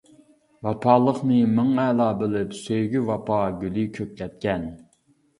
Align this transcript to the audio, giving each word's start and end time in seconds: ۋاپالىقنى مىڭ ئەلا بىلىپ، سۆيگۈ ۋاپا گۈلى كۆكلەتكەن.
ۋاپالىقنى 0.67 1.35
مىڭ 1.57 1.67
ئەلا 1.83 2.07
بىلىپ، 2.21 2.55
سۆيگۈ 2.59 3.01
ۋاپا 3.09 3.37
گۈلى 3.65 3.85
كۆكلەتكەن. 3.99 4.65